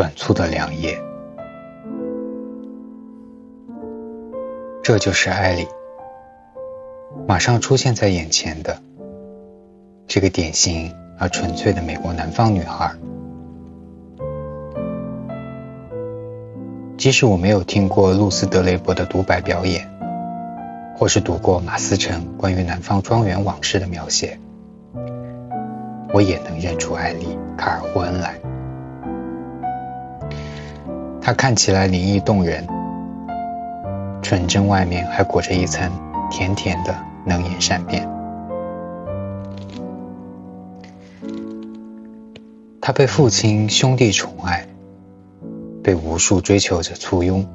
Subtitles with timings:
[0.00, 0.98] 短促的凉夜，
[4.82, 5.68] 这就是艾莉，
[7.28, 8.78] 马上出现在眼前的
[10.06, 12.90] 这个典型而纯粹的美国南方女孩。
[16.96, 19.86] 即使我没有听过露丝·德雷伯的独白表演，
[20.96, 24.40] 或是读过马思成关于南方庄园往事的描写，
[26.14, 27.26] 我也能认出艾莉·
[27.58, 28.40] 卡尔霍恩来。
[31.22, 32.66] 他看起来灵异动人，
[34.22, 35.90] 纯真外面还裹着一层
[36.30, 36.96] 甜甜的
[37.26, 38.08] 能言善辩。
[42.80, 44.66] 他被父亲兄弟宠爱，
[45.84, 47.46] 被无数追求者簇拥。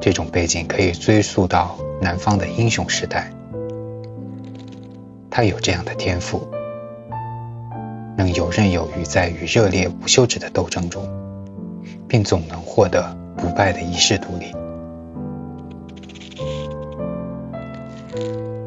[0.00, 3.30] 这种背景可以追溯到南方的英雄时代。
[5.30, 6.48] 他有这样的天赋，
[8.16, 11.06] 能游刃有余在与热烈无休止的斗争中。
[12.08, 14.52] 并总能获得不败的一世独立。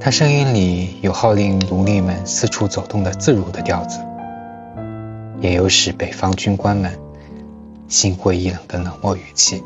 [0.00, 4.00] 他声音里有号令奴隶们四处走动的自如的调子，
[5.40, 6.98] 也有使北方军官们
[7.88, 9.62] 心灰意冷的冷漠语气，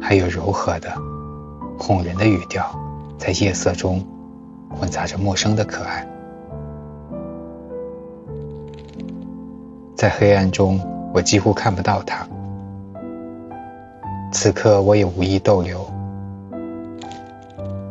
[0.00, 0.92] 还有柔和的、
[1.78, 2.74] 哄人的语调，
[3.18, 4.04] 在夜色中
[4.68, 6.04] 混杂着陌生的可爱，
[9.94, 10.80] 在黑暗中。
[11.12, 12.26] 我几乎看不到他。
[14.32, 15.84] 此刻我也无意逗留，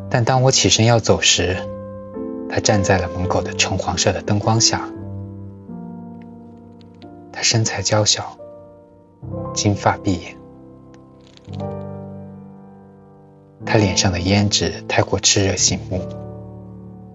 [0.10, 1.58] 但当我起身要走时，
[2.50, 4.90] 他站在了门口的橙黄色的灯光下。
[7.32, 8.38] 他身材娇小，
[9.54, 10.38] 金发碧眼，
[13.66, 16.02] 他脸上的胭脂太过炽热醒目，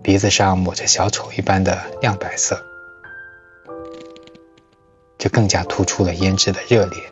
[0.03, 2.59] 鼻子上抹着小丑一般的亮白色。
[5.25, 7.03] 就更加突出了胭脂的热烈，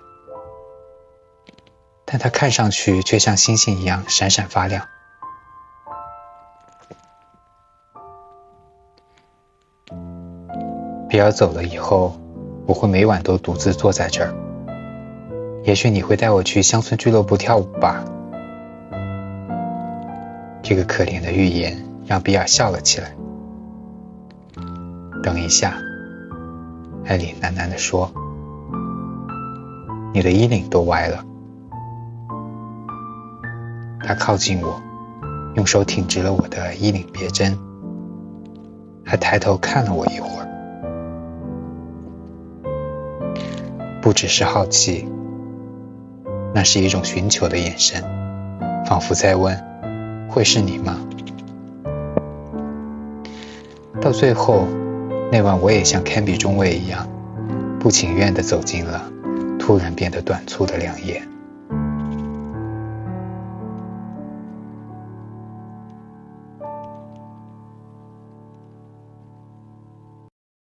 [2.05, 4.86] 但它看上去却像星星一样闪闪发亮。
[11.08, 12.20] 比尔走了以后，
[12.67, 14.34] 我会每晚都独自坐在这儿。
[15.64, 18.05] 也许你会带我去乡村俱乐部跳舞吧？
[20.62, 23.14] 这个可怜的预言让比尔笑了起来。
[25.22, 25.78] 等一下。
[27.05, 28.11] 艾莉喃喃地说
[30.14, 31.24] ：“你的衣领都歪了。”
[34.05, 34.80] 他靠近我，
[35.55, 37.58] 用手挺直了我的衣领别针，
[39.05, 40.48] 还抬头看了我一会儿，
[44.01, 45.08] 不只是好奇，
[46.55, 48.02] 那是一种寻求的眼神，
[48.86, 49.57] 仿佛在问
[50.30, 50.96] ：“会是你吗？”
[54.01, 54.67] 到最后。
[55.35, 57.09] 那晚，我也像堪比中尉一样，
[57.81, 59.11] 不情愿地走进了
[59.59, 61.23] 突然变得短促的两夜。